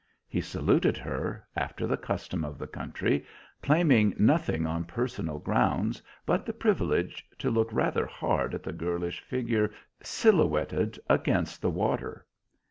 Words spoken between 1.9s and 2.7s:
custom of the